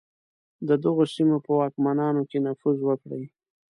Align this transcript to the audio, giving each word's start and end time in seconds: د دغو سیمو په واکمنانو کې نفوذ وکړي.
د 0.67 0.69
دغو 0.83 1.03
سیمو 1.15 1.37
په 1.45 1.51
واکمنانو 1.59 2.21
کې 2.29 2.37
نفوذ 2.45 2.77
وکړي. 2.83 3.23